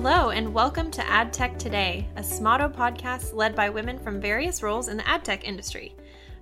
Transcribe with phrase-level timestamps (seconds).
[0.00, 4.62] Hello, and welcome to Ad Tech Today, a Smaato podcast led by women from various
[4.62, 5.92] roles in the ad tech industry.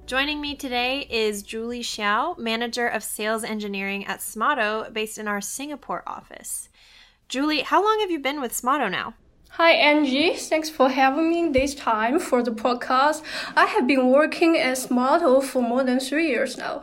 [0.05, 5.41] Joining me today is Julie Xiao, Manager of Sales Engineering at Smaato, based in our
[5.41, 6.69] Singapore office.
[7.31, 9.15] Julie, how long have you been with Smaato now?
[9.53, 13.23] Hi Angie, thanks for having me this time for the podcast.
[13.57, 16.83] I have been working at Smaato for more than three years now.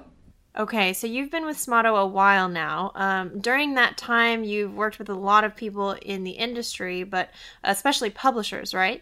[0.55, 2.91] Okay, so you've been with Smaato a while now.
[2.94, 7.31] Um, during that time, you've worked with a lot of people in the industry, but
[7.63, 9.02] especially publishers, right?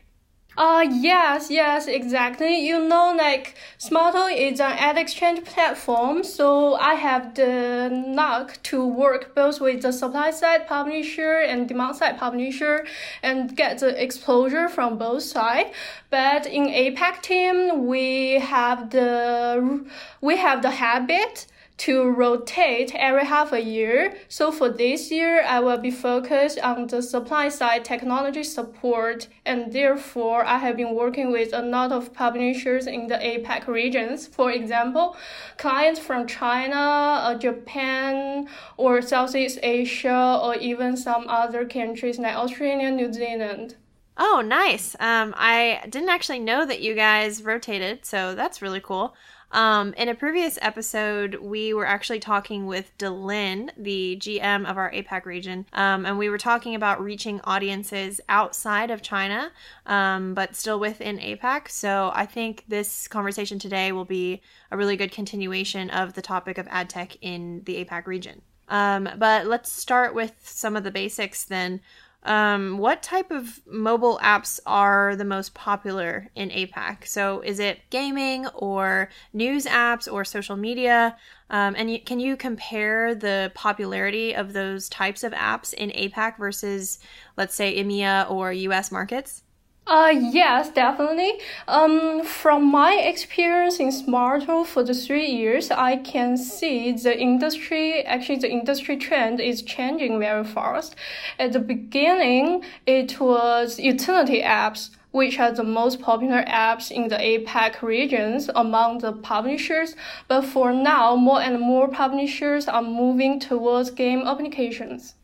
[0.57, 2.59] Uh, yes, yes, exactly.
[2.67, 8.85] You know, like, Smaato is an ad exchange platform, so I have the luck to
[8.85, 12.85] work both with the supply side publisher and demand side publisher
[13.23, 15.69] and get the exposure from both sides.
[16.09, 19.85] But in APAC team, we have the,
[20.19, 21.47] we have the habit
[21.81, 24.13] to rotate every half a year.
[24.27, 29.73] So for this year, I will be focused on the supply side technology support, and
[29.73, 34.27] therefore I have been working with a lot of publishers in the APAC regions.
[34.27, 35.17] For example,
[35.57, 42.91] clients from China, uh, Japan, or Southeast Asia, or even some other countries like Australia,
[42.91, 43.75] New Zealand.
[44.17, 44.95] Oh, nice.
[44.99, 49.15] Um, I didn't actually know that you guys rotated, so that's really cool.
[49.51, 54.91] Um, in a previous episode, we were actually talking with Delin, the GM of our
[54.91, 59.51] APAC region, um, and we were talking about reaching audiences outside of China,
[59.85, 61.69] um, but still within APAC.
[61.69, 64.41] So I think this conversation today will be
[64.71, 68.41] a really good continuation of the topic of ad tech in the APAC region.
[68.69, 71.81] Um, but let's start with some of the basics then.
[72.23, 77.07] Um, what type of mobile apps are the most popular in APAC?
[77.07, 81.17] So, is it gaming or news apps or social media?
[81.49, 86.99] Um, and can you compare the popularity of those types of apps in APAC versus,
[87.37, 89.43] let's say, EMEA or US markets?
[89.87, 91.33] Uh, yes, definitely.
[91.67, 98.01] Um, from my experience in Smaato for the three years, I can see the industry,
[98.03, 100.95] actually the industry trend is changing very fast.
[101.37, 107.17] At the beginning, it was utility apps, which are the most popular apps in the
[107.17, 109.95] APAC regions among the publishers.
[110.29, 115.15] But for now, more and more publishers are moving towards game applications.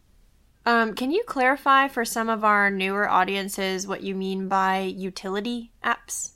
[0.68, 5.72] Um, can you clarify for some of our newer audiences what you mean by utility
[5.82, 6.32] apps?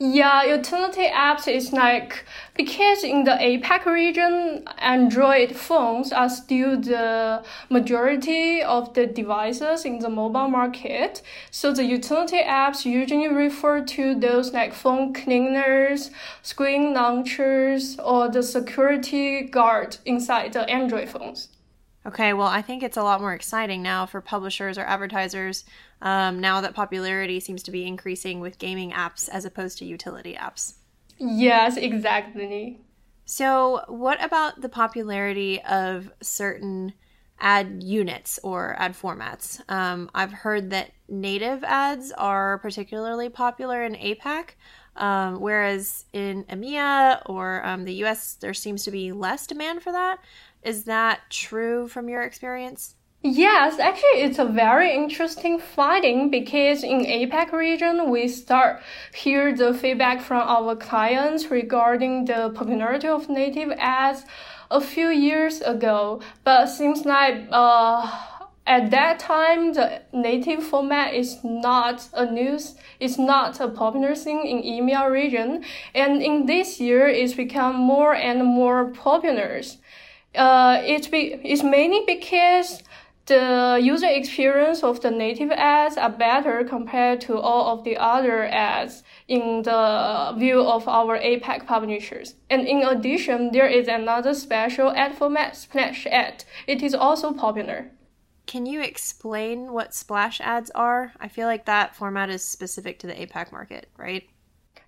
[0.00, 2.24] Yeah, utility apps is like
[2.56, 10.00] because in the APAC region, Android phones are still the majority of the devices in
[10.00, 11.22] the mobile market.
[11.52, 16.10] So the utility apps usually refer to those like phone cleaners,
[16.42, 21.50] screen launchers, or the security guard inside the Android phones.
[22.10, 25.64] Okay, well, I think it's a lot more exciting now for publishers or advertisers
[26.02, 30.34] um, now that popularity seems to be increasing with gaming apps as opposed to utility
[30.34, 30.74] apps.
[31.18, 32.80] Yes, exactly.
[33.26, 36.94] So, what about the popularity of certain
[37.38, 39.60] ad units or ad formats?
[39.70, 44.56] Um, I've heard that native ads are particularly popular in APAC,
[44.96, 49.92] um, whereas in EMEA or um, the US, there seems to be less demand for
[49.92, 50.18] that.
[50.62, 52.96] Is that true from your experience?
[53.22, 58.80] Yes, actually, it's a very interesting finding because in APAC region, we start
[59.14, 64.24] hear the feedback from our clients regarding the popularity of native ads
[64.70, 66.22] a few years ago.
[66.44, 68.10] But seems like uh,
[68.66, 74.46] at that time, the native format is not a news, it's not a popular thing
[74.46, 75.62] in EMEA region,
[75.94, 79.60] and in this year, it's become more and more popular.
[80.34, 82.82] Uh, it's, be, it's mainly because
[83.26, 88.44] the user experience of the native ads are better compared to all of the other
[88.46, 92.34] ads in the view of our APAC publishers.
[92.48, 96.44] And in addition, there is another special ad format, Splash Ad.
[96.66, 97.90] It is also popular.
[98.46, 101.12] Can you explain what splash ads are?
[101.20, 104.28] I feel like that format is specific to the APAC market, right?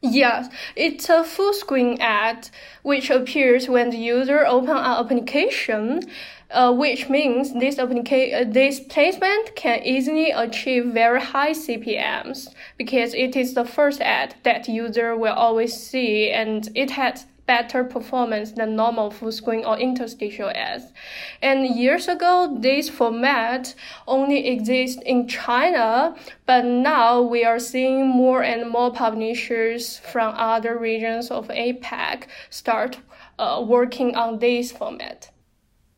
[0.04, 2.50] Yes, it's a full screen ad
[2.82, 6.02] which appears when the user opens an application,
[6.50, 13.14] uh, which means this application, uh, this placement can easily achieve very high CPMs because
[13.14, 18.52] it is the first ad that user will always see and it has better performance
[18.52, 20.92] than normal full screen or interstitial ads.
[21.40, 23.74] And years ago, this format
[24.06, 26.16] only exists in China,
[26.46, 32.98] but now we are seeing more and more publishers from other regions of APAC start
[33.38, 35.30] uh, working on this format.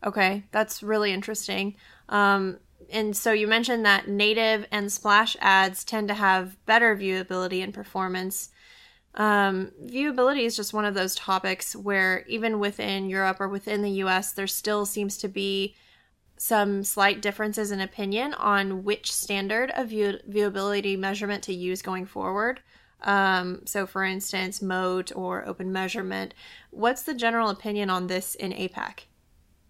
[0.05, 1.76] Okay, that's really interesting.
[2.08, 2.58] Um,
[2.91, 7.73] and so you mentioned that native and splash ads tend to have better viewability and
[7.73, 8.50] performance.
[9.15, 13.91] Um, viewability is just one of those topics where even within Europe or within the
[14.03, 15.75] US, there still seems to be
[16.37, 22.07] some slight differences in opinion on which standard of view- viewability measurement to use going
[22.07, 22.61] forward.
[23.03, 26.35] Um, so, for instance, Moat or open measurement.
[26.71, 29.05] What's the general opinion on this in APAC?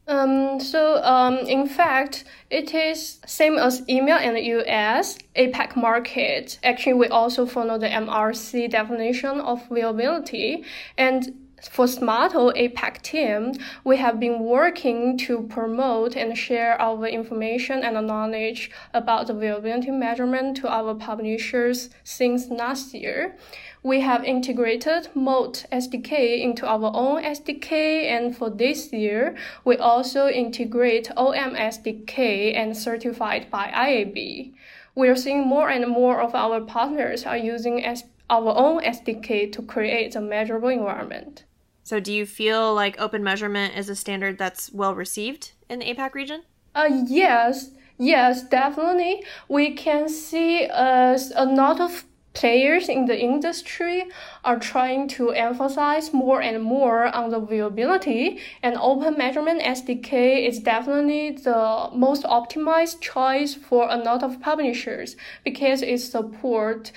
[0.06, 6.58] Um, so, um, in fact, it is same as EMEA and US, APAC market.
[6.62, 10.64] Actually, we also follow the MRC definition of viewability,
[10.98, 11.32] And
[11.70, 13.52] for Smaato APAC team,
[13.84, 19.88] we have been working to promote and share our information and knowledge about the viewability
[19.88, 23.36] measurement to our publishers since last year
[23.84, 30.26] we have integrated Moat SDK into our own SDK, and for this year, we also
[30.26, 34.54] integrate OM SDK and certified by IAB.
[34.94, 37.84] We are seeing more and more of our partners are using
[38.30, 41.44] our own SDK to create a measurable environment.
[41.82, 45.94] So, do you feel like open measurement is a standard that's well received in the
[45.94, 46.44] APAC region?
[46.74, 49.22] Uh, yes, yes, definitely.
[49.46, 54.04] We can see uh, a lot of players in the industry
[54.44, 60.58] are trying to emphasize more and more on the viewability and open measurement SDK is
[60.58, 66.92] definitely the most optimized choice for a lot of publishers because it supports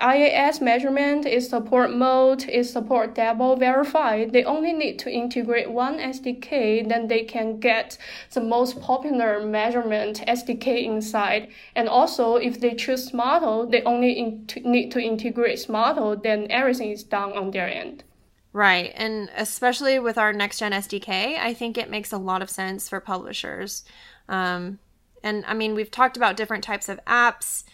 [0.00, 4.26] IAS measurement is support Moat, is support double verify.
[4.26, 7.98] They only need to integrate one SDK, then they can get
[8.32, 11.48] the most popular measurement SDK inside.
[11.74, 17.02] And also, if they choose Smaato, they only need to integrate Smaato, then everything is
[17.02, 18.04] done on their end.
[18.52, 18.92] Right.
[18.94, 22.88] And especially with our next gen SDK, I think it makes a lot of sense
[22.88, 23.84] for publishers.
[24.28, 24.78] Um,
[25.22, 27.64] and I mean, we've talked about different types of apps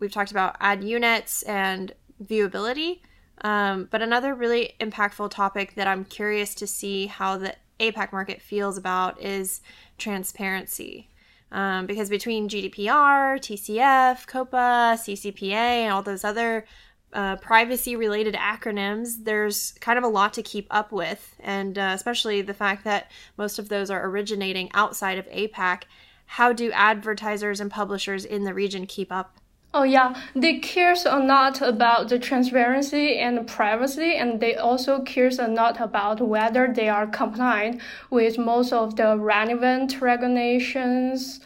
[0.00, 1.92] we've talked about ad units and
[2.22, 3.00] viewability.
[3.42, 8.42] Um, but another really impactful topic that I'm curious to see how the APAC market
[8.42, 9.60] feels about is
[9.98, 11.08] transparency.
[11.52, 16.64] Um, because between GDPR, TCF, COPPA, CCPA, and all those other
[17.12, 21.34] uh, privacy related acronyms, there's kind of a lot to keep up with.
[21.40, 25.82] And uh, especially the fact that most of those are originating outside of APAC.
[26.26, 29.39] How do advertisers and publishers in the region keep up
[29.72, 35.38] Oh yeah, they cares a lot about the transparency and privacy, and they also cares
[35.38, 37.80] a lot about whether they are compliant
[38.10, 41.38] with most of the relevant regulations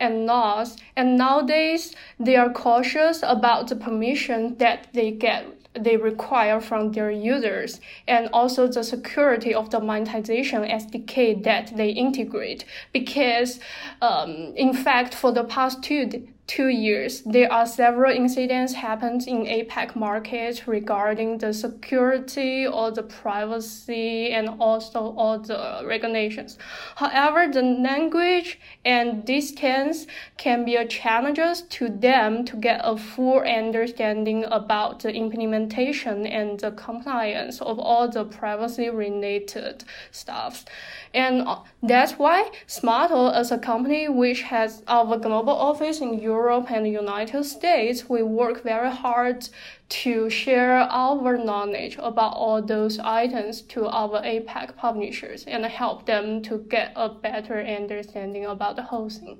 [0.00, 0.76] and laws.
[0.96, 7.10] And nowadays, they are cautious about the permission that they get they require from their
[7.10, 13.60] users and also the security of the monetization SDK that they integrate because
[14.02, 19.44] um, in fact for the past two two years, there are several incidents happened in
[19.44, 26.58] APAC markets regarding the security or the privacy and also all the regulations.
[26.96, 30.06] However, the language and distance
[30.38, 36.58] can be a challenges to them to get a full understanding about the implementation and
[36.60, 40.64] the compliance of all the privacy related stuff.
[41.12, 46.37] And uh, that's why Smaato, as a company which has our global office in Europe
[46.70, 49.48] and the United States, we work very hard
[49.88, 56.42] to share our knowledge about all those items to our APAC publishers and help them
[56.42, 59.38] to get a better understanding about the whole thing.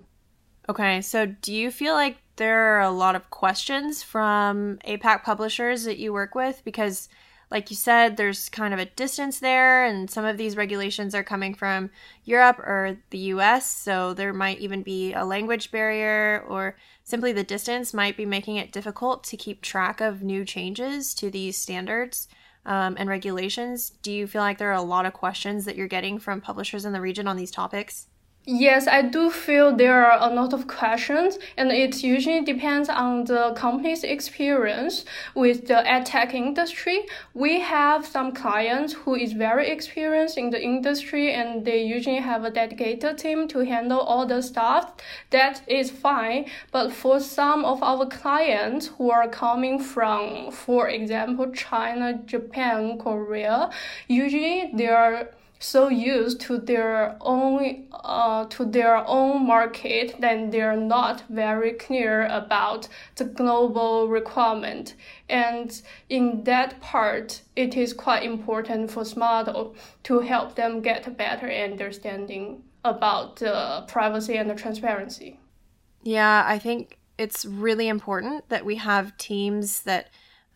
[0.69, 5.85] Okay, so do you feel like there are a lot of questions from APAC publishers
[5.85, 6.63] that you work with?
[6.65, 7.09] Because
[7.51, 11.25] like you said, there's kind of a distance there, and some of these regulations are
[11.25, 11.91] coming from
[12.25, 17.45] Europe or the US, so there might even be a language barrier, or simply the
[17.45, 22.29] distance might be making it difficult to keep track of new changes to these standards
[22.67, 23.91] um, and regulations.
[24.03, 26.85] Do you feel like there are a lot of questions that you're getting from publishers
[26.85, 28.08] in the region on these topics?
[28.51, 33.25] Yes, I do feel there are a lot of questions, and it usually depends on
[33.25, 37.05] the company's experience with the ad tech industry.
[37.35, 42.45] We have some clients who is very experienced in the industry, and they usually have
[42.45, 44.95] a dedicated team to handle all the stuff.
[45.29, 51.51] That is fine, but for some of our clients who are coming from, for example,
[51.53, 53.69] China, Japan, Korea,
[54.09, 55.29] usually they are
[55.59, 62.27] so used to their own uh, to their own market then they're not very clear
[62.27, 64.95] about the global requirement.
[65.29, 69.75] And in that part it is quite important for Smaato
[70.05, 75.39] to help them get a better understanding about the privacy and transparency.
[76.03, 80.09] Yeah, I think it's really important that we have teams that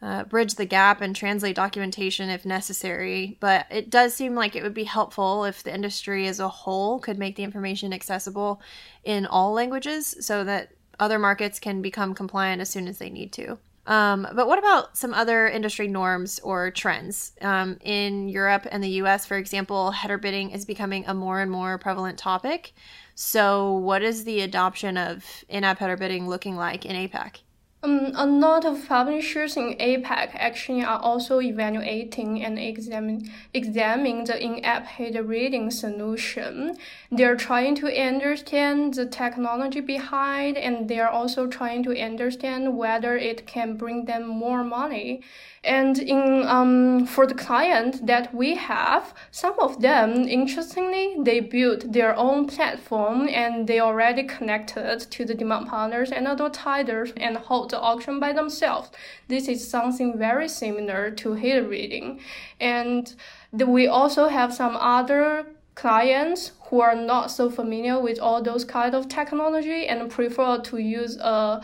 [0.03, 3.39] uh, bridge the gap and translate documentation if necessary.
[3.41, 6.99] But it does seem like it would be helpful if the industry as a whole
[6.99, 8.61] could make the information accessible
[9.05, 13.33] in all languages so that other markets can become compliant as soon as they need
[13.33, 13.59] to.
[13.87, 17.33] Um, but what about some other industry norms or trends?
[17.41, 21.51] Um, in Europe and the US, for example, header bidding is becoming a more and
[21.51, 22.75] more prevalent topic.
[23.17, 27.39] So, what is the adoption of in app header bidding looking like in APAC?
[27.85, 34.87] Um, a lot of publishers in APAC actually are also evaluating and examining the in-app
[34.87, 36.77] header bidding solution.
[37.11, 43.49] They're trying to understand the technology behind and they're also trying to understand whether it
[43.49, 45.23] can bring them more money.
[45.65, 51.93] And in um, for the client that we have, some of them, interestingly, they built
[51.93, 57.72] their own platform and they already connected to the demand partners and advertisers and hold
[57.73, 58.91] the auction by themselves.
[59.27, 62.21] This is something very similar to header bidding.
[62.61, 63.13] And
[63.53, 68.95] we also have some other clients who are not so familiar with all those kind
[68.95, 71.63] of technology and prefer to use a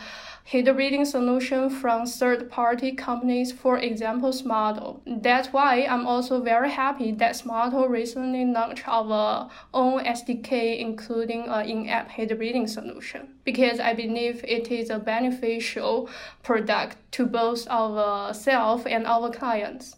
[0.51, 4.99] header bidding solution from third-party companies, for example, Smaato.
[5.05, 11.69] That's why I'm also very happy that Smaato recently launched our own SDK, including an
[11.69, 16.09] in-app header bidding solution, because I believe it is a beneficial
[16.41, 19.97] product to both ourselves and our clients.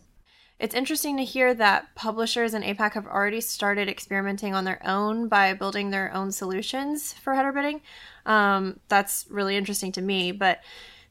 [0.59, 5.29] It's interesting to hear that publishers in APAC have already started experimenting on their own
[5.29, 7.81] by building their own solutions for header bidding.
[8.25, 10.59] Um, that's really interesting to me, but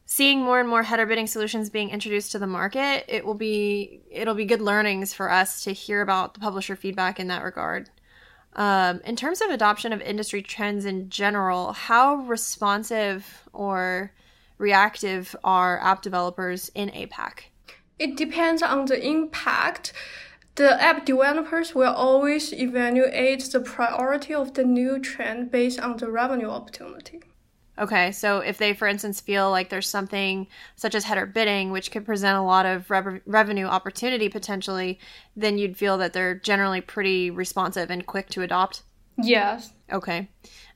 [0.05, 4.01] seeing more and more header bidding solutions being introduced to the market, it will be
[4.09, 7.89] it'll be good learnings for us to hear about the publisher feedback in that regard.
[8.53, 14.11] Um, in terms of adoption of industry trends in general, how responsive or
[14.57, 17.43] reactive are app developers in APAC?
[17.97, 19.93] It depends on the impact.
[20.55, 26.11] The app developers will always evaluate the priority of the new trend based on the
[26.11, 27.21] revenue opportunity.
[27.79, 31.89] Okay, so if they, for instance, feel like there's something such as header bidding, which
[31.89, 34.99] could present a lot of rev- revenue opportunity potentially,
[35.35, 38.83] then you'd feel that they're generally pretty responsive and quick to adopt?
[39.17, 39.73] Yes.
[39.91, 40.29] Okay.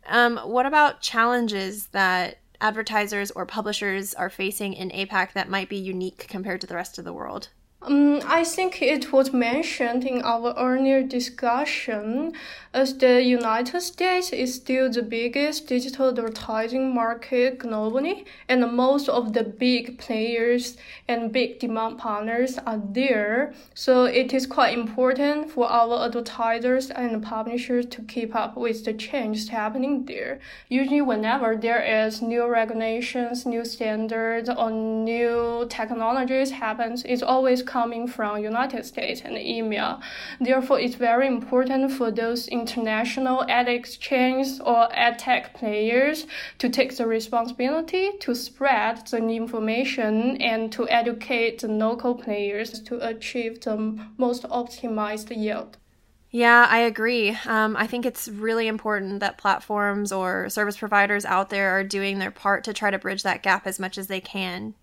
[0.08, 5.78] Um, what about challenges that advertisers or publishers are facing in APAC that might be
[5.78, 7.50] unique compared to the rest of the world?
[7.88, 12.34] Um, I think it was mentioned in our earlier discussion
[12.74, 19.34] as the United States is still the biggest digital advertising market globally, and most of
[19.34, 20.78] the big players
[21.08, 23.54] and big demand partners are there.
[23.76, 28.94] So it is quite important for our advertisers and publishers to keep up with the
[28.94, 30.40] changes happening there.
[30.70, 38.08] Usually, whenever there is new regulations, new standards, or new technologies happens, it's always coming
[38.08, 40.00] from United States and EMEA.
[40.40, 46.26] Therefore, it's very important for those international ad exchange or ad tech players
[46.62, 50.14] to take the responsibility to spread the information
[50.52, 53.76] and to educate the local players to achieve the
[54.18, 55.78] most optimized yield.
[56.32, 57.38] Yeah, I agree.
[57.46, 62.20] Um, I think it's really important that platforms or service providers out there are doing
[62.20, 64.76] their part to try to bridge that gap as much as they can.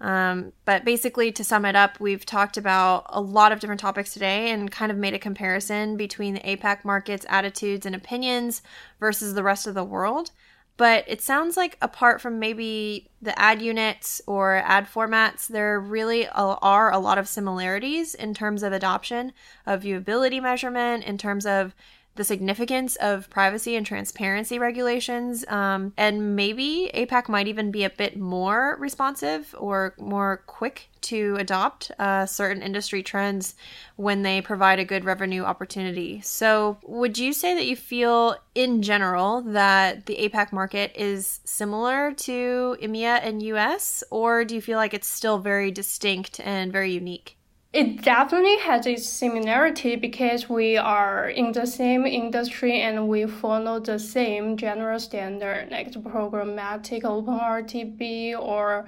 [0.00, 4.12] Um, but basically, to sum it up, we've talked about a lot of different topics
[4.12, 8.62] today and kind of made a comparison between the APAC market's attitudes and opinions
[9.00, 10.30] versus the rest of the world.
[10.76, 16.28] But it sounds like, apart from maybe the ad units or ad formats, there really
[16.28, 19.32] are a lot of similarities in terms of adoption
[19.66, 21.76] of viewability measurement, in terms of
[22.16, 25.44] the significance of privacy and transparency regulations.
[25.48, 31.36] Um, and maybe APAC might even be a bit more responsive or more quick to
[31.38, 33.54] adopt uh, certain industry trends
[33.96, 36.20] when they provide a good revenue opportunity.
[36.22, 42.12] So, would you say that you feel in general that the APAC market is similar
[42.12, 46.92] to EMEA and US, or do you feel like it's still very distinct and very
[46.92, 47.36] unique?
[47.74, 53.80] It definitely has its similarity because we are in the same industry and we follow
[53.80, 58.84] the same general standard like the programmatic OpenRTB or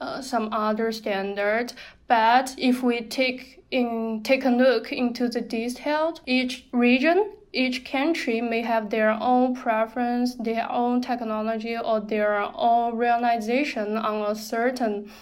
[0.00, 1.72] uh, some other standard.
[2.08, 8.40] But if we take in take a look into the details, each region each country
[8.40, 15.12] may have their own preference, their own technology, or their own realization on a certain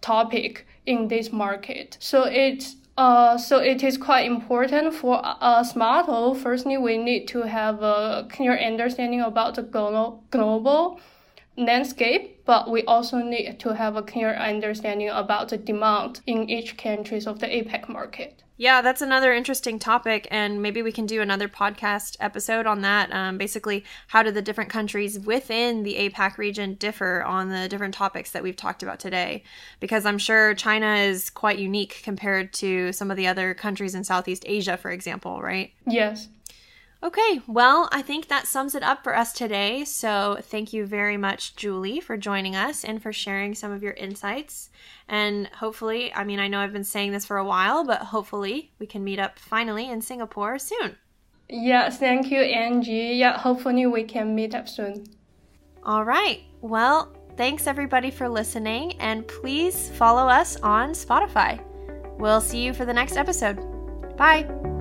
[0.00, 1.96] topic in this market.
[2.00, 6.34] So it's uh, so it is quite important for us Smaato.
[6.34, 10.98] Firstly, we need to have a clear understanding about the global global
[11.56, 16.76] landscape, but we also need to have a clear understanding about the demand in each
[16.76, 18.42] countries of the APAC market.
[18.58, 23.12] Yeah, that's another interesting topic, and maybe we can do another podcast episode on that.
[23.12, 27.92] Um, basically, how do the different countries within the APAC region differ on the different
[27.92, 29.44] topics that we've talked about today?
[29.78, 34.04] Because I'm sure China is quite unique compared to some of the other countries in
[34.04, 35.72] Southeast Asia, for example, right?
[35.86, 36.28] Yes.
[37.06, 39.84] Okay, well, I think that sums it up for us today.
[39.84, 43.92] So, thank you very much, Julie, for joining us and for sharing some of your
[43.92, 44.70] insights.
[45.08, 48.72] And hopefully, I mean, I know I've been saying this for a while, but hopefully,
[48.80, 50.96] we can meet up finally in Singapore soon.
[51.48, 53.14] Yeah, thank you, Angie.
[53.14, 55.06] Yeah, hopefully, we can meet up soon.
[55.84, 56.40] All right.
[56.60, 61.62] Well, thanks everybody for listening, and please follow us on Spotify.
[62.18, 63.60] We'll see you for the next episode.
[64.16, 64.75] Bye.